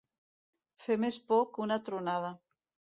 Fer 0.87 0.97
més 1.05 1.21
por 1.29 1.47
que 1.53 1.65
una 1.69 1.81
tronada. 1.91 2.37